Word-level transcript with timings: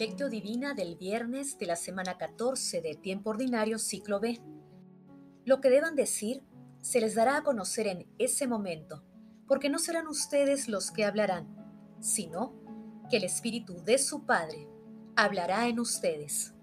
Divina 0.00 0.72
del 0.72 0.96
viernes 0.96 1.58
de 1.58 1.66
la 1.66 1.76
semana 1.76 2.16
14 2.16 2.80
de 2.80 2.94
Tiempo 2.94 3.28
Ordinario, 3.28 3.78
ciclo 3.78 4.18
B. 4.18 4.40
Lo 5.44 5.60
que 5.60 5.68
deban 5.68 5.94
decir 5.94 6.42
se 6.80 7.02
les 7.02 7.14
dará 7.14 7.36
a 7.36 7.42
conocer 7.42 7.86
en 7.86 8.06
ese 8.18 8.46
momento, 8.46 9.04
porque 9.46 9.68
no 9.68 9.78
serán 9.78 10.06
ustedes 10.06 10.68
los 10.68 10.90
que 10.90 11.04
hablarán, 11.04 11.54
sino 12.00 12.54
que 13.10 13.18
el 13.18 13.24
Espíritu 13.24 13.84
de 13.84 13.98
su 13.98 14.24
Padre 14.24 14.66
hablará 15.16 15.68
en 15.68 15.78
ustedes. 15.78 16.54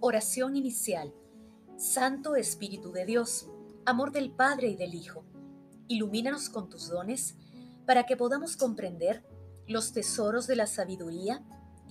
Oración 0.00 0.56
inicial. 0.56 1.14
Santo 1.76 2.34
Espíritu 2.34 2.90
de 2.90 3.06
Dios, 3.06 3.48
amor 3.86 4.10
del 4.10 4.32
Padre 4.32 4.70
y 4.70 4.76
del 4.76 4.94
Hijo, 4.94 5.24
ilumínanos 5.86 6.48
con 6.48 6.68
tus 6.68 6.88
dones 6.88 7.36
para 7.86 8.06
que 8.06 8.16
podamos 8.16 8.56
comprender 8.56 9.24
los 9.68 9.92
tesoros 9.92 10.48
de 10.48 10.56
la 10.56 10.66
sabiduría 10.66 11.44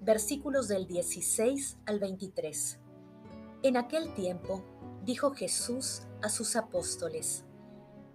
versículos 0.00 0.68
del 0.68 0.86
16 0.86 1.78
al 1.86 1.98
23. 1.98 2.78
En 3.62 3.76
aquel 3.76 4.14
tiempo 4.14 4.64
dijo 5.04 5.32
Jesús 5.32 6.02
a 6.22 6.28
sus 6.28 6.56
apóstoles, 6.56 7.44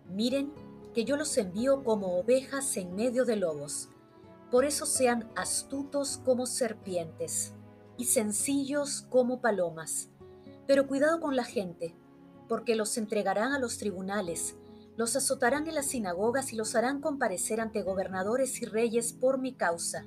Miren 0.10 0.52
que 0.94 1.04
yo 1.04 1.18
los 1.18 1.38
envío 1.38 1.84
como 1.84 2.18
ovejas 2.20 2.78
en 2.78 2.96
medio 2.96 3.26
de 3.26 3.36
lobos, 3.36 3.90
por 4.50 4.66
eso 4.66 4.86
sean 4.86 5.30
astutos 5.36 6.22
como 6.24 6.46
serpientes 6.46 7.54
y 7.98 8.06
sencillos 8.06 9.06
como 9.10 9.42
palomas. 9.42 10.10
Pero 10.68 10.88
cuidado 10.88 11.20
con 11.20 11.36
la 11.36 11.44
gente, 11.44 11.96
porque 12.48 12.76
los 12.76 12.98
entregarán 12.98 13.54
a 13.54 13.60
los 13.60 13.78
tribunales, 13.78 14.56
los 14.98 15.16
azotarán 15.16 15.68
en 15.68 15.76
las 15.76 15.88
sinagogas 15.88 16.54
y 16.54 16.56
los 16.56 16.76
harán 16.76 17.02
comparecer 17.02 17.60
ante 17.60 17.84
gobernadores 17.84 18.62
y 18.62 18.66
reyes 18.66 19.14
por 19.14 19.40
mi 19.40 19.54
causa. 19.54 20.06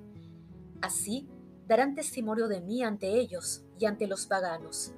Así, 0.81 1.29
darán 1.69 1.95
testimonio 1.95 2.49
de 2.49 2.63
mí 2.63 2.83
ante 2.83 3.21
ellos 3.21 3.63
y 3.79 3.85
ante 3.85 4.07
los 4.07 4.27
paganos. 4.27 4.95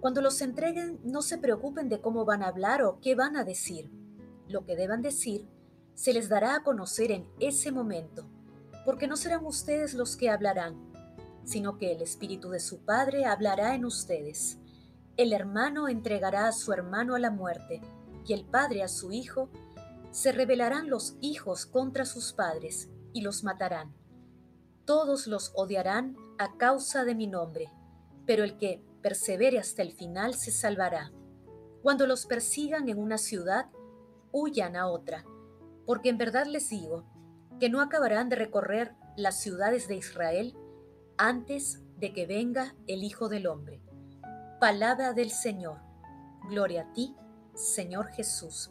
Cuando 0.00 0.22
los 0.22 0.40
entreguen, 0.40 1.00
no 1.02 1.20
se 1.20 1.36
preocupen 1.36 1.88
de 1.88 2.00
cómo 2.00 2.24
van 2.24 2.44
a 2.44 2.46
hablar 2.46 2.82
o 2.84 3.00
qué 3.00 3.16
van 3.16 3.36
a 3.36 3.42
decir. 3.42 3.90
Lo 4.48 4.64
que 4.64 4.76
deban 4.76 5.02
decir 5.02 5.48
se 5.94 6.12
les 6.12 6.28
dará 6.28 6.54
a 6.54 6.62
conocer 6.62 7.10
en 7.10 7.28
ese 7.40 7.72
momento, 7.72 8.24
porque 8.84 9.08
no 9.08 9.16
serán 9.16 9.44
ustedes 9.44 9.94
los 9.94 10.16
que 10.16 10.30
hablarán, 10.30 10.76
sino 11.44 11.76
que 11.76 11.90
el 11.90 12.02
Espíritu 12.02 12.50
de 12.50 12.60
su 12.60 12.84
Padre 12.84 13.24
hablará 13.24 13.74
en 13.74 13.84
ustedes. 13.84 14.58
El 15.16 15.32
hermano 15.32 15.88
entregará 15.88 16.46
a 16.46 16.52
su 16.52 16.72
hermano 16.72 17.16
a 17.16 17.18
la 17.18 17.30
muerte, 17.30 17.80
y 18.24 18.32
el 18.32 18.44
Padre 18.44 18.84
a 18.84 18.88
su 18.88 19.10
Hijo. 19.10 19.48
Se 20.12 20.30
rebelarán 20.30 20.88
los 20.88 21.16
hijos 21.20 21.66
contra 21.66 22.04
sus 22.04 22.32
padres, 22.32 22.90
y 23.12 23.22
los 23.22 23.42
matarán 23.42 23.94
todos 24.86 25.26
los 25.26 25.52
odiarán 25.54 26.16
a 26.38 26.56
causa 26.56 27.04
de 27.04 27.14
mi 27.14 27.26
nombre, 27.26 27.70
pero 28.24 28.44
el 28.44 28.56
que 28.56 28.82
persevere 29.02 29.58
hasta 29.58 29.82
el 29.82 29.92
final 29.92 30.34
se 30.34 30.50
salvará. 30.50 31.12
Cuando 31.82 32.06
los 32.06 32.24
persigan 32.26 32.88
en 32.88 32.98
una 32.98 33.18
ciudad, 33.18 33.66
huyan 34.32 34.76
a 34.76 34.86
otra, 34.86 35.24
porque 35.84 36.08
en 36.08 36.18
verdad 36.18 36.46
les 36.46 36.70
digo 36.70 37.04
que 37.60 37.68
no 37.68 37.80
acabarán 37.80 38.28
de 38.28 38.36
recorrer 38.36 38.94
las 39.16 39.40
ciudades 39.40 39.88
de 39.88 39.96
Israel 39.96 40.56
antes 41.18 41.82
de 41.98 42.12
que 42.12 42.26
venga 42.26 42.74
el 42.86 43.02
Hijo 43.02 43.28
del 43.28 43.46
Hombre. 43.46 43.80
Palabra 44.60 45.12
del 45.12 45.30
Señor. 45.30 45.80
Gloria 46.48 46.82
a 46.82 46.92
ti, 46.92 47.14
Señor 47.54 48.08
Jesús. 48.08 48.70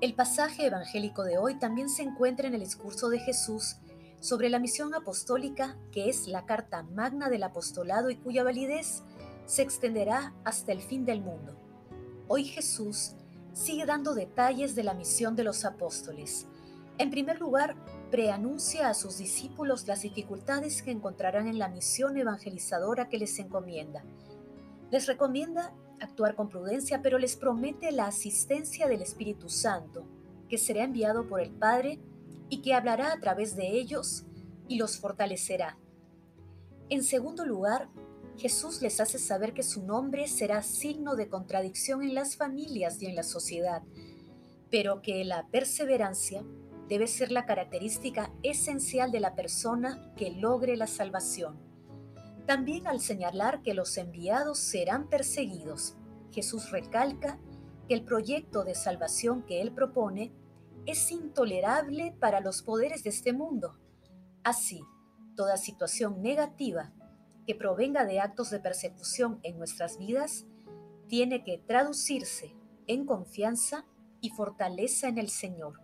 El 0.00 0.14
pasaje 0.14 0.64
evangélico 0.64 1.24
de 1.24 1.36
hoy 1.36 1.58
también 1.58 1.90
se 1.90 2.02
encuentra 2.02 2.48
en 2.48 2.54
el 2.54 2.60
discurso 2.60 3.10
de 3.10 3.18
Jesús 3.18 3.76
sobre 4.18 4.48
la 4.48 4.58
misión 4.58 4.94
apostólica, 4.94 5.76
que 5.92 6.08
es 6.08 6.26
la 6.26 6.46
carta 6.46 6.82
magna 6.82 7.28
del 7.28 7.42
apostolado 7.42 8.08
y 8.08 8.16
cuya 8.16 8.42
validez 8.42 9.02
se 9.44 9.60
extenderá 9.60 10.32
hasta 10.42 10.72
el 10.72 10.80
fin 10.80 11.04
del 11.04 11.20
mundo. 11.20 11.54
Hoy 12.28 12.44
Jesús 12.44 13.12
sigue 13.52 13.84
dando 13.84 14.14
detalles 14.14 14.74
de 14.74 14.84
la 14.84 14.94
misión 14.94 15.36
de 15.36 15.44
los 15.44 15.66
apóstoles. 15.66 16.46
En 16.96 17.10
primer 17.10 17.38
lugar, 17.38 17.76
preanuncia 18.10 18.88
a 18.88 18.94
sus 18.94 19.18
discípulos 19.18 19.86
las 19.86 20.00
dificultades 20.00 20.80
que 20.80 20.92
encontrarán 20.92 21.46
en 21.46 21.58
la 21.58 21.68
misión 21.68 22.16
evangelizadora 22.16 23.10
que 23.10 23.18
les 23.18 23.38
encomienda. 23.38 24.02
Les 24.90 25.06
recomienda 25.06 25.74
actuar 26.00 26.34
con 26.34 26.48
prudencia, 26.48 27.02
pero 27.02 27.18
les 27.18 27.36
promete 27.36 27.92
la 27.92 28.06
asistencia 28.06 28.88
del 28.88 29.02
Espíritu 29.02 29.48
Santo, 29.48 30.06
que 30.48 30.58
será 30.58 30.84
enviado 30.84 31.28
por 31.28 31.40
el 31.40 31.50
Padre 31.50 32.00
y 32.48 32.62
que 32.62 32.74
hablará 32.74 33.12
a 33.12 33.20
través 33.20 33.56
de 33.56 33.68
ellos 33.68 34.24
y 34.68 34.76
los 34.76 34.98
fortalecerá. 34.98 35.78
En 36.88 37.04
segundo 37.04 37.44
lugar, 37.44 37.88
Jesús 38.36 38.82
les 38.82 39.00
hace 39.00 39.18
saber 39.18 39.52
que 39.52 39.62
su 39.62 39.84
nombre 39.84 40.26
será 40.26 40.62
signo 40.62 41.14
de 41.14 41.28
contradicción 41.28 42.02
en 42.02 42.14
las 42.14 42.36
familias 42.36 43.00
y 43.00 43.06
en 43.06 43.14
la 43.14 43.22
sociedad, 43.22 43.82
pero 44.70 45.02
que 45.02 45.24
la 45.24 45.46
perseverancia 45.48 46.42
debe 46.88 47.06
ser 47.06 47.30
la 47.30 47.46
característica 47.46 48.32
esencial 48.42 49.12
de 49.12 49.20
la 49.20 49.34
persona 49.34 50.12
que 50.16 50.30
logre 50.30 50.76
la 50.76 50.88
salvación. 50.88 51.69
También 52.50 52.88
al 52.88 52.98
señalar 52.98 53.62
que 53.62 53.74
los 53.74 53.96
enviados 53.96 54.58
serán 54.58 55.08
perseguidos, 55.08 55.94
Jesús 56.32 56.72
recalca 56.72 57.38
que 57.86 57.94
el 57.94 58.02
proyecto 58.02 58.64
de 58.64 58.74
salvación 58.74 59.44
que 59.46 59.60
él 59.60 59.72
propone 59.72 60.32
es 60.84 61.12
intolerable 61.12 62.12
para 62.18 62.40
los 62.40 62.62
poderes 62.62 63.04
de 63.04 63.10
este 63.10 63.32
mundo. 63.32 63.78
Así, 64.42 64.82
toda 65.36 65.56
situación 65.58 66.22
negativa 66.22 66.92
que 67.46 67.54
provenga 67.54 68.04
de 68.04 68.18
actos 68.18 68.50
de 68.50 68.58
persecución 68.58 69.38
en 69.44 69.56
nuestras 69.56 69.96
vidas 69.96 70.44
tiene 71.06 71.44
que 71.44 71.58
traducirse 71.58 72.56
en 72.88 73.06
confianza 73.06 73.86
y 74.20 74.30
fortaleza 74.30 75.06
en 75.06 75.18
el 75.18 75.28
Señor. 75.28 75.80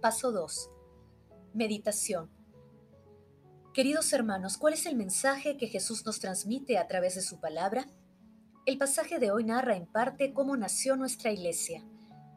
Paso 0.00 0.30
2. 0.30 0.70
Meditación. 1.54 2.37
Queridos 3.74 4.14
hermanos, 4.14 4.56
¿cuál 4.56 4.74
es 4.74 4.86
el 4.86 4.96
mensaje 4.96 5.58
que 5.58 5.68
Jesús 5.68 6.04
nos 6.06 6.20
transmite 6.20 6.78
a 6.78 6.86
través 6.86 7.14
de 7.14 7.20
su 7.20 7.38
palabra? 7.38 7.86
El 8.64 8.78
pasaje 8.78 9.18
de 9.18 9.30
hoy 9.30 9.44
narra 9.44 9.76
en 9.76 9.86
parte 9.86 10.32
cómo 10.32 10.56
nació 10.56 10.96
nuestra 10.96 11.30
iglesia. 11.32 11.84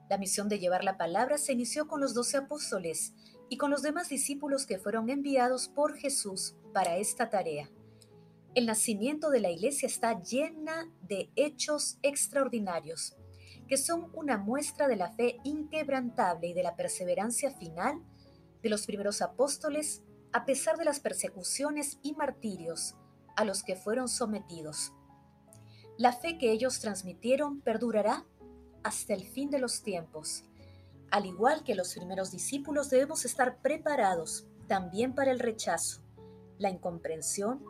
La 0.09 0.17
misión 0.17 0.49
de 0.49 0.59
llevar 0.59 0.83
la 0.83 0.97
palabra 0.97 1.37
se 1.37 1.53
inició 1.53 1.87
con 1.87 2.01
los 2.01 2.13
doce 2.13 2.35
apóstoles 2.35 3.13
y 3.49 3.57
con 3.57 3.71
los 3.71 3.81
demás 3.81 4.09
discípulos 4.09 4.65
que 4.65 4.77
fueron 4.77 5.09
enviados 5.09 5.69
por 5.69 5.95
Jesús 5.95 6.55
para 6.73 6.97
esta 6.97 7.29
tarea. 7.29 7.69
El 8.53 8.65
nacimiento 8.65 9.29
de 9.29 9.39
la 9.39 9.51
iglesia 9.51 9.87
está 9.87 10.21
llena 10.21 10.91
de 11.01 11.31
hechos 11.37 11.97
extraordinarios, 12.01 13.15
que 13.69 13.77
son 13.77 14.11
una 14.13 14.37
muestra 14.37 14.89
de 14.89 14.97
la 14.97 15.13
fe 15.13 15.37
inquebrantable 15.45 16.49
y 16.49 16.53
de 16.53 16.63
la 16.63 16.75
perseverancia 16.75 17.51
final 17.51 18.03
de 18.61 18.69
los 18.69 18.85
primeros 18.85 19.21
apóstoles 19.21 20.03
a 20.33 20.45
pesar 20.45 20.77
de 20.77 20.85
las 20.85 20.99
persecuciones 20.99 21.99
y 22.01 22.13
martirios 22.13 22.95
a 23.35 23.45
los 23.45 23.63
que 23.63 23.75
fueron 23.75 24.07
sometidos. 24.07 24.93
La 25.97 26.13
fe 26.13 26.37
que 26.37 26.51
ellos 26.51 26.79
transmitieron 26.79 27.61
perdurará 27.61 28.25
hasta 28.83 29.13
el 29.13 29.25
fin 29.25 29.49
de 29.49 29.59
los 29.59 29.83
tiempos. 29.83 30.43
Al 31.11 31.25
igual 31.25 31.63
que 31.63 31.75
los 31.75 31.93
primeros 31.93 32.31
discípulos 32.31 32.89
debemos 32.89 33.25
estar 33.25 33.57
preparados 33.61 34.47
también 34.67 35.13
para 35.13 35.31
el 35.31 35.39
rechazo, 35.39 36.01
la 36.57 36.69
incomprensión 36.69 37.63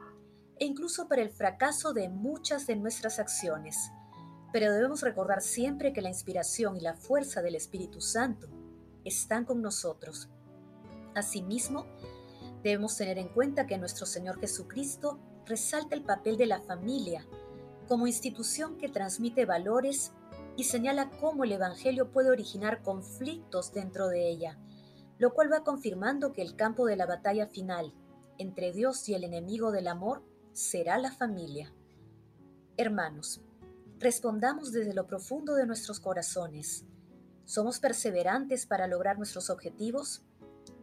e 0.60 0.66
incluso 0.66 1.08
para 1.08 1.24
el 1.24 1.32
fracaso 1.32 1.94
de 1.94 2.10
muchas 2.10 2.68
de 2.68 2.76
nuestras 2.76 3.18
acciones. 3.18 3.92
Pero 4.54 4.72
debemos 4.72 5.02
recordar 5.02 5.42
siempre 5.42 5.94
que 5.94 6.02
la 6.02 6.10
inspiración 6.10 6.78
y 6.78 6.82
la 6.82 6.94
fuerza 6.94 7.42
del 7.42 7.56
Espíritu 7.56 8.02
Santo 8.02 8.48
están 9.04 9.46
con 9.46 9.62
nosotros. 9.62 10.30
Asimismo, 11.16 11.88
Debemos 12.64 12.96
tener 12.96 13.18
en 13.18 13.30
cuenta 13.30 13.66
que 13.66 13.78
nuestro 13.78 14.06
Señor 14.06 14.40
Jesucristo 14.40 15.20
resalta 15.46 15.96
el 15.96 16.04
papel 16.04 16.38
de 16.38 16.46
la 16.46 16.62
familia 16.62 17.26
como 17.88 18.08
institución 18.08 18.78
que 18.78 18.88
transmite 18.88 19.46
valores 19.46 20.14
y 20.56 20.66
señala 20.66 21.10
cómo 21.10 21.44
el 21.44 21.52
Evangelio 21.52 22.12
puede 22.12 22.30
originar 22.30 22.84
conflictos 22.84 23.74
dentro 23.74 24.08
de 24.08 24.30
ella. 24.30 24.58
lo 25.18 25.36
cual 25.36 25.54
va 25.54 25.64
confirmando 25.64 26.34
que 26.34 26.42
el 26.42 26.56
campo 26.56 26.88
de 26.88 26.96
la 26.96 27.06
batalla 27.06 27.46
final 27.46 27.94
entre 28.40 28.72
Dios 28.72 29.08
y 29.08 29.14
el 29.14 29.24
enemigo 29.24 29.72
del 29.72 29.88
amor 29.88 30.24
será 30.52 30.98
la 30.98 31.12
familia. 31.12 31.72
Hermanos, 32.76 33.40
respondamos 34.00 34.72
desde 34.72 34.96
lo 34.96 35.06
profundo 35.06 35.54
de 35.54 35.68
nuestros 35.68 36.00
corazones. 36.00 36.86
¿Somos 37.46 37.80
perseverantes 37.80 38.66
para 38.66 38.88
lograr 38.88 39.18
nuestros 39.18 39.52
objetivos? 39.52 40.24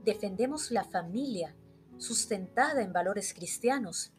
¿Defendemos 0.05 0.71
la 0.71 0.85
familia 0.85 1.57
sustentada 1.99 2.83
en 2.83 2.93
valores 2.93 3.35
cristianos? 3.35 4.13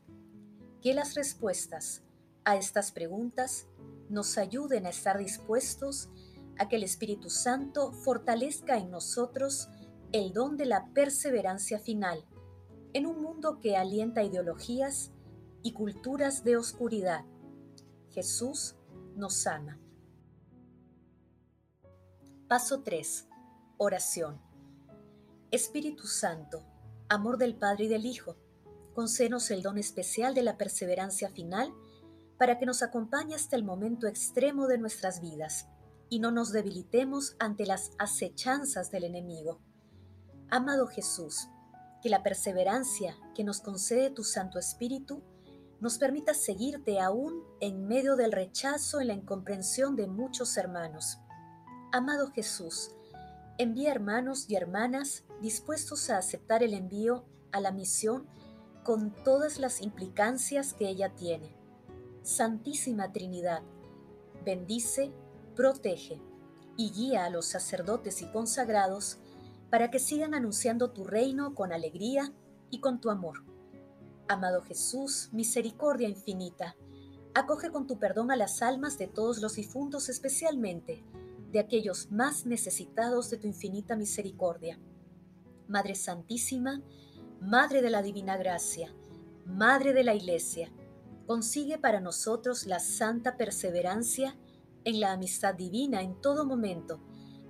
Que 0.81 0.93
las 0.93 1.15
respuestas 1.15 2.03
a 2.45 2.55
estas 2.55 2.91
preguntas 2.91 3.67
nos 4.09 4.37
ayuden 4.37 4.85
a 4.85 4.89
estar 4.89 5.17
dispuestos 5.17 6.09
a 6.57 6.67
que 6.67 6.75
el 6.75 6.83
Espíritu 6.83 7.29
Santo 7.29 7.91
fortalezca 7.93 8.77
en 8.77 8.91
nosotros 8.91 9.69
el 10.11 10.33
don 10.33 10.57
de 10.57 10.65
la 10.65 10.87
perseverancia 10.93 11.79
final 11.79 12.25
en 12.93 13.05
un 13.05 13.21
mundo 13.21 13.59
que 13.59 13.77
alienta 13.77 14.23
ideologías 14.23 15.11
y 15.61 15.73
culturas 15.73 16.43
de 16.43 16.57
oscuridad. 16.57 17.25
Jesús 18.09 18.75
nos 19.15 19.45
ama. 19.45 19.79
Paso 22.47 22.81
3. 22.81 23.27
Oración. 23.77 24.41
Espíritu 25.51 26.07
Santo, 26.07 26.63
amor 27.09 27.37
del 27.37 27.55
Padre 27.55 27.85
y 27.85 27.87
del 27.87 28.05
Hijo, 28.05 28.37
concédenos 28.93 29.49
el 29.51 29.61
don 29.61 29.77
especial 29.77 30.33
de 30.33 30.43
la 30.43 30.57
perseverancia 30.57 31.29
final 31.29 31.73
para 32.37 32.57
que 32.57 32.65
nos 32.65 32.83
acompañe 32.83 33.35
hasta 33.35 33.55
el 33.55 33.63
momento 33.63 34.07
extremo 34.07 34.67
de 34.67 34.77
nuestras 34.77 35.19
vidas 35.19 35.67
y 36.09 36.19
no 36.19 36.31
nos 36.31 36.51
debilitemos 36.51 37.35
ante 37.39 37.65
las 37.65 37.91
acechanzas 37.97 38.91
del 38.91 39.03
enemigo. 39.03 39.59
Amado 40.49 40.87
Jesús, 40.87 41.47
que 42.01 42.09
la 42.09 42.23
perseverancia 42.23 43.15
que 43.35 43.43
nos 43.43 43.61
concede 43.61 44.09
tu 44.09 44.23
Santo 44.23 44.57
Espíritu 44.57 45.21
nos 45.79 45.97
permita 45.97 46.33
seguirte 46.33 46.99
aún 46.99 47.43
en 47.61 47.87
medio 47.87 48.15
del 48.15 48.31
rechazo 48.31 49.01
y 49.01 49.05
la 49.05 49.13
incomprensión 49.13 49.95
de 49.95 50.07
muchos 50.07 50.57
hermanos. 50.57 51.19
Amado 51.91 52.31
Jesús, 52.31 52.91
envía 53.59 53.91
hermanos 53.91 54.45
y 54.47 54.55
hermanas 54.55 55.25
dispuestos 55.41 56.09
a 56.09 56.17
aceptar 56.17 56.63
el 56.63 56.73
envío 56.73 57.25
a 57.51 57.59
la 57.59 57.73
misión 57.73 58.25
con 58.85 59.13
todas 59.13 59.59
las 59.59 59.81
implicancias 59.81 60.73
que 60.73 60.87
ella 60.87 61.13
tiene. 61.13 61.53
Santísima 62.23 63.11
Trinidad, 63.11 63.61
bendice, 64.45 65.11
protege 65.57 66.21
y 66.77 66.91
guía 66.91 67.25
a 67.25 67.29
los 67.29 67.47
sacerdotes 67.47 68.21
y 68.21 68.31
consagrados 68.31 69.17
para 69.69 69.91
que 69.91 69.99
sigan 69.99 70.33
anunciando 70.33 70.91
tu 70.91 71.03
reino 71.03 71.53
con 71.53 71.73
alegría 71.73 72.31
y 72.71 72.79
con 72.79 73.01
tu 73.01 73.09
amor. 73.09 73.43
Amado 74.29 74.61
Jesús, 74.61 75.27
misericordia 75.33 76.07
infinita, 76.07 76.77
acoge 77.33 77.71
con 77.71 77.87
tu 77.87 77.99
perdón 77.99 78.31
a 78.31 78.37
las 78.37 78.61
almas 78.61 78.97
de 78.97 79.07
todos 79.07 79.41
los 79.41 79.55
difuntos, 79.55 80.07
especialmente 80.07 81.03
de 81.51 81.59
aquellos 81.59 82.11
más 82.11 82.45
necesitados 82.45 83.29
de 83.29 83.37
tu 83.37 83.47
infinita 83.47 83.95
misericordia. 83.95 84.79
Madre 85.67 85.95
Santísima, 85.95 86.81
Madre 87.41 87.81
de 87.81 87.89
la 87.89 88.01
Divina 88.01 88.37
Gracia, 88.37 88.93
Madre 89.45 89.93
de 89.93 90.03
la 90.03 90.13
Iglesia, 90.13 90.71
consigue 91.25 91.77
para 91.77 91.99
nosotros 91.99 92.65
la 92.65 92.79
santa 92.79 93.37
perseverancia 93.37 94.35
en 94.83 94.99
la 94.99 95.13
amistad 95.13 95.55
divina 95.55 96.01
en 96.01 96.19
todo 96.21 96.45
momento 96.45 96.99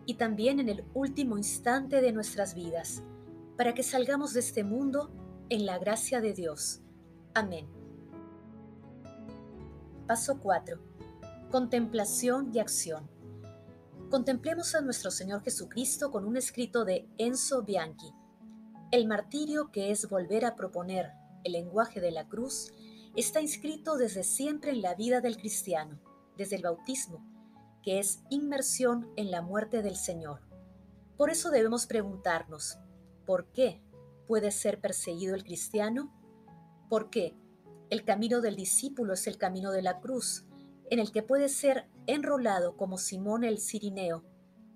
y 0.06 0.16
también 0.16 0.60
en 0.60 0.70
el 0.70 0.86
último 0.94 1.38
instante 1.38 2.02
de 2.02 2.12
nuestras 2.12 2.56
vidas, 2.56 3.04
para 3.58 3.74
que 3.74 3.84
salgamos 3.84 4.34
de 4.34 4.40
este 4.40 4.64
mundo 4.64 5.12
en 5.50 5.66
la 5.66 5.78
gracia 5.78 6.22
de 6.22 6.34
Dios. 6.34 6.82
Amén. 7.34 7.68
Paso 10.08 10.40
4. 10.40 10.80
Contemplación 11.52 12.52
y 12.54 12.60
acción. 12.60 13.19
Contemplemos 14.10 14.74
a 14.74 14.82
nuestro 14.82 15.12
Señor 15.12 15.44
Jesucristo 15.44 16.10
con 16.10 16.26
un 16.26 16.36
escrito 16.36 16.84
de 16.84 17.08
Enzo 17.20 17.62
Bianchi. 17.62 18.12
El 18.92 19.08
martirio 19.08 19.72
que 19.72 19.92
es 19.92 20.10
volver 20.10 20.46
a 20.46 20.56
proponer 20.56 21.12
el 21.44 21.52
lenguaje 21.52 22.02
de 22.02 22.10
la 22.10 22.28
cruz 22.28 22.74
está 23.16 23.40
inscrito 23.40 23.98
desde 23.98 24.24
siempre 24.24 24.72
en 24.72 24.82
la 24.82 24.96
vida 24.96 25.22
del 25.22 25.38
cristiano, 25.38 26.02
desde 26.38 26.56
el 26.56 26.64
bautismo, 26.64 27.24
que 27.84 28.00
es 28.00 28.24
inmersión 28.32 29.14
en 29.16 29.30
la 29.30 29.44
muerte 29.44 29.84
del 29.84 29.96
Señor. 29.96 30.42
Por 31.16 31.30
eso 31.30 31.52
debemos 31.52 31.86
preguntarnos, 31.86 32.80
¿por 33.28 33.52
qué 33.52 33.80
puede 34.28 34.50
ser 34.50 34.82
perseguido 34.82 35.36
el 35.36 35.44
cristiano? 35.44 36.12
¿Por 36.90 37.12
qué 37.12 37.38
el 37.92 38.04
camino 38.06 38.42
del 38.42 38.56
discípulo 38.56 39.14
es 39.14 39.28
el 39.28 39.38
camino 39.38 39.72
de 39.72 39.84
la 39.84 40.00
cruz, 40.00 40.48
en 40.90 40.98
el 40.98 41.12
que 41.12 41.22
puede 41.22 41.48
ser 41.48 41.88
enrolado 42.14 42.76
como 42.76 42.98
Simón 42.98 43.44
el 43.44 43.60
Cirineo 43.60 44.24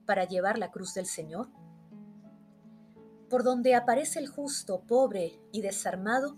para 0.06 0.26
llevar 0.26 0.58
la 0.58 0.72
cruz 0.72 0.94
del 0.94 1.06
Señor? 1.06 1.50
Por 3.30 3.44
donde 3.44 3.76
aparece 3.76 4.20
el 4.20 4.28
justo, 4.28 4.84
pobre 4.88 5.40
y 5.52 5.62
desarmado, 5.62 6.38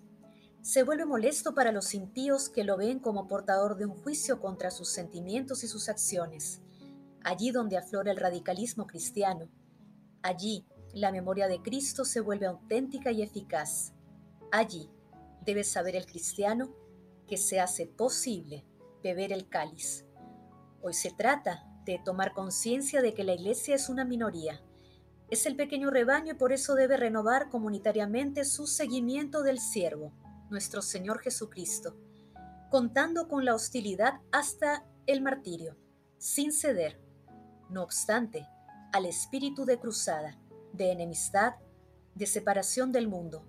se 0.62 0.84
vuelve 0.84 1.06
molesto 1.06 1.54
para 1.54 1.72
los 1.72 1.94
impíos 1.94 2.50
que 2.50 2.64
lo 2.64 2.78
ven 2.78 3.00
como 3.00 3.28
portador 3.28 3.78
de 3.78 3.86
un 3.86 3.96
juicio 3.96 4.40
contra 4.40 4.72
sus 4.72 4.90
sentimientos 4.90 5.64
y 5.64 5.68
sus 5.68 5.90
acciones. 5.90 6.62
Allí 7.24 7.52
donde 7.52 7.78
aflora 7.78 8.12
el 8.12 8.18
radicalismo 8.18 8.88
cristiano, 8.88 9.50
allí 10.22 10.66
la 10.94 11.12
memoria 11.12 11.48
de 11.48 11.62
Cristo 11.62 12.06
se 12.06 12.22
vuelve 12.22 12.46
auténtica 12.46 13.12
y 13.12 13.22
eficaz. 13.22 13.94
Allí 14.52 14.90
debe 15.46 15.64
saber 15.64 15.96
el 15.96 16.06
cristiano 16.06 16.74
que 17.28 17.38
se 17.38 17.60
hace 17.60 17.86
posible 17.86 18.66
beber 19.04 19.34
el 19.34 19.50
cáliz. 19.50 20.05
Hoy 20.88 20.94
se 20.94 21.10
trata 21.10 21.66
de 21.84 21.98
tomar 21.98 22.34
conciencia 22.34 23.02
de 23.02 23.16
que 23.16 23.24
la 23.24 23.34
iglesia 23.34 23.74
es 23.74 23.90
una 23.90 24.06
minoría. 24.06 24.62
Es 25.32 25.48
el 25.48 25.56
pequeño 25.56 25.90
rebaño 25.90 26.34
y 26.34 26.38
por 26.38 26.54
eso 26.54 26.76
debe 26.76 26.96
renovar 26.96 27.50
comunitariamente 27.50 28.46
su 28.46 28.68
seguimiento 28.68 29.42
del 29.42 29.58
siervo 29.58 30.14
nuestro 30.52 30.84
Señor 30.84 31.22
Jesucristo, 31.22 31.98
contando 32.70 33.28
con 33.28 33.46
la 33.46 33.56
hostilidad 33.56 34.22
hasta 34.32 34.86
el 35.08 35.24
martirio, 35.24 35.76
sin 36.20 36.52
ceder, 36.52 37.02
no 37.68 37.82
obstante, 37.82 38.48
al 38.94 39.08
espíritu 39.08 39.66
de 39.66 39.80
cruzada, 39.80 40.38
de 40.72 40.92
enemistad, 40.92 41.56
de 42.14 42.28
separación 42.28 42.92
del 42.92 43.08
mundo. 43.08 43.44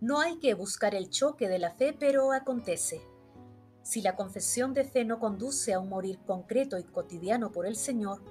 No 0.00 0.18
hay 0.18 0.40
que 0.40 0.54
buscar 0.54 0.96
el 0.96 1.10
choque 1.10 1.48
de 1.48 1.60
la 1.60 1.70
fe, 1.70 1.92
pero 1.96 2.32
acontece. 2.32 3.00
Si 3.82 4.02
la 4.02 4.16
confesión 4.16 4.74
de 4.74 4.84
fe 4.84 5.04
no 5.04 5.18
conduce 5.18 5.72
a 5.72 5.80
un 5.80 5.88
morir 5.88 6.18
concreto 6.26 6.78
y 6.78 6.84
cotidiano 6.84 7.50
por 7.50 7.66
el 7.66 7.76
Señor, 7.76 8.22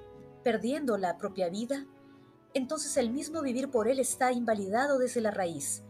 perdiendo 0.42 0.96
la 0.96 1.18
propia 1.18 1.48
vida, 1.48 1.86
entonces 2.54 2.96
el 2.96 3.10
mismo 3.10 3.42
vivir 3.42 3.70
por 3.70 3.88
Él 3.88 3.98
está 3.98 4.32
invalidado 4.32 4.98
desde 4.98 5.20
la 5.20 5.30
raíz 5.30 5.82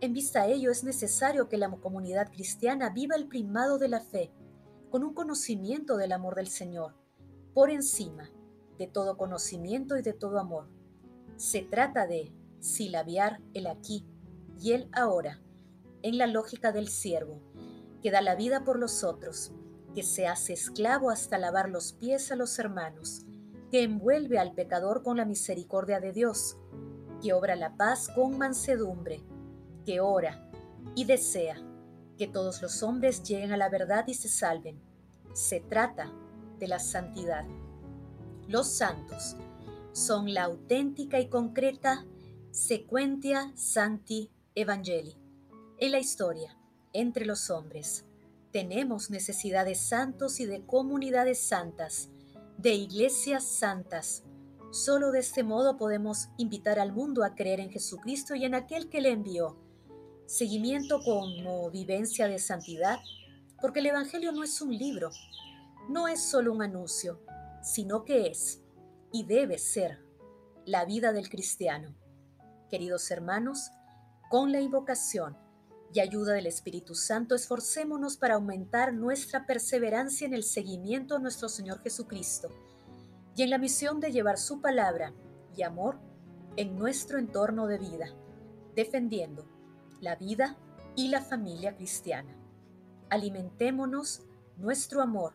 en 0.00 0.12
vista 0.12 0.42
a 0.42 0.46
ello, 0.46 0.70
es 0.70 0.84
necesario 0.84 1.48
que 1.48 1.56
la 1.56 1.70
comunidad 1.70 2.30
cristiana 2.30 2.90
viva 2.90 3.16
el 3.16 3.28
primado 3.28 3.78
de 3.78 3.88
la 3.88 4.00
fe, 4.00 4.30
con 4.90 5.02
un 5.02 5.14
conocimiento 5.14 5.96
del 5.96 6.12
amor 6.12 6.34
del 6.34 6.48
Señor, 6.48 6.94
por 7.54 7.70
encima 7.70 8.30
de 8.76 8.86
todo 8.86 9.16
conocimiento 9.16 9.96
y 9.96 10.02
de 10.02 10.12
todo 10.12 10.38
amor. 10.38 10.68
Se 11.36 11.62
trata 11.62 12.06
de 12.06 12.30
silabiar 12.60 13.40
el 13.54 13.66
aquí 13.66 14.04
y 14.60 14.72
el 14.72 14.90
ahora, 14.92 15.40
en 16.02 16.18
la 16.18 16.26
lógica 16.26 16.72
del 16.72 16.88
siervo, 16.88 17.40
que 18.06 18.12
da 18.12 18.20
la 18.20 18.36
vida 18.36 18.62
por 18.62 18.78
los 18.78 19.02
otros, 19.02 19.50
que 19.92 20.04
se 20.04 20.28
hace 20.28 20.52
esclavo 20.52 21.10
hasta 21.10 21.38
lavar 21.38 21.68
los 21.68 21.92
pies 21.92 22.30
a 22.30 22.36
los 22.36 22.56
hermanos, 22.60 23.26
que 23.68 23.82
envuelve 23.82 24.38
al 24.38 24.52
pecador 24.54 25.02
con 25.02 25.16
la 25.16 25.24
misericordia 25.24 25.98
de 25.98 26.12
Dios, 26.12 26.56
que 27.20 27.32
obra 27.32 27.56
la 27.56 27.76
paz 27.76 28.08
con 28.14 28.38
mansedumbre, 28.38 29.24
que 29.84 29.98
ora 29.98 30.48
y 30.94 31.04
desea 31.04 31.56
que 32.16 32.28
todos 32.28 32.62
los 32.62 32.84
hombres 32.84 33.24
lleguen 33.24 33.50
a 33.50 33.56
la 33.56 33.70
verdad 33.70 34.04
y 34.06 34.14
se 34.14 34.28
salven. 34.28 34.80
Se 35.32 35.58
trata 35.58 36.12
de 36.60 36.68
la 36.68 36.78
santidad. 36.78 37.44
Los 38.46 38.68
santos 38.68 39.34
son 39.90 40.32
la 40.32 40.44
auténtica 40.44 41.18
y 41.18 41.28
concreta 41.28 42.06
sequentia 42.52 43.50
santi 43.56 44.30
evangelii. 44.54 45.18
En 45.78 45.90
la 45.90 45.98
historia, 45.98 46.55
entre 47.00 47.26
los 47.26 47.50
hombres, 47.50 48.04
tenemos 48.52 49.10
necesidad 49.10 49.66
de 49.66 49.74
santos 49.74 50.40
y 50.40 50.46
de 50.46 50.64
comunidades 50.64 51.38
santas, 51.40 52.08
de 52.56 52.74
iglesias 52.74 53.44
santas. 53.44 54.24
Solo 54.70 55.10
de 55.12 55.18
este 55.18 55.42
modo 55.42 55.76
podemos 55.76 56.28
invitar 56.38 56.78
al 56.78 56.92
mundo 56.92 57.22
a 57.22 57.34
creer 57.34 57.60
en 57.60 57.70
Jesucristo 57.70 58.34
y 58.34 58.44
en 58.44 58.54
aquel 58.54 58.88
que 58.88 59.00
le 59.00 59.10
envió 59.10 59.58
seguimiento 60.26 61.00
como 61.04 61.70
vivencia 61.70 62.28
de 62.28 62.38
santidad, 62.38 62.98
porque 63.60 63.80
el 63.80 63.86
Evangelio 63.86 64.32
no 64.32 64.42
es 64.42 64.60
un 64.60 64.76
libro, 64.76 65.10
no 65.88 66.08
es 66.08 66.20
solo 66.20 66.52
un 66.52 66.62
anuncio, 66.62 67.20
sino 67.62 68.04
que 68.04 68.28
es 68.28 68.62
y 69.12 69.24
debe 69.24 69.58
ser 69.58 70.00
la 70.64 70.84
vida 70.84 71.12
del 71.12 71.28
cristiano. 71.28 71.94
Queridos 72.70 73.10
hermanos, 73.10 73.70
con 74.30 74.50
la 74.50 74.60
invocación 74.60 75.36
y 75.96 76.00
ayuda 76.00 76.34
del 76.34 76.46
Espíritu 76.46 76.94
Santo, 76.94 77.34
esforcémonos 77.34 78.18
para 78.18 78.34
aumentar 78.34 78.92
nuestra 78.92 79.46
perseverancia 79.46 80.26
en 80.26 80.34
el 80.34 80.42
seguimiento 80.42 81.16
a 81.16 81.18
nuestro 81.18 81.48
Señor 81.48 81.80
Jesucristo 81.80 82.50
y 83.34 83.42
en 83.42 83.48
la 83.48 83.56
misión 83.56 83.98
de 83.98 84.12
llevar 84.12 84.36
su 84.36 84.60
palabra 84.60 85.14
y 85.56 85.62
amor 85.62 85.98
en 86.56 86.76
nuestro 86.76 87.18
entorno 87.18 87.66
de 87.66 87.78
vida, 87.78 88.14
defendiendo 88.74 89.48
la 90.02 90.16
vida 90.16 90.58
y 90.96 91.08
la 91.08 91.22
familia 91.22 91.74
cristiana. 91.76 92.36
Alimentémonos 93.08 94.20
nuestro 94.58 95.00
amor, 95.00 95.32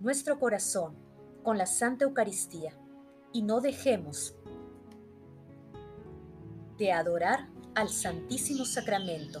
nuestro 0.00 0.40
corazón 0.40 0.96
con 1.44 1.56
la 1.56 1.66
Santa 1.66 2.04
Eucaristía 2.04 2.76
y 3.32 3.42
no 3.42 3.60
dejemos 3.60 4.34
de 6.78 6.90
adorar 6.90 7.48
al 7.76 7.90
Santísimo 7.90 8.64
Sacramento 8.64 9.40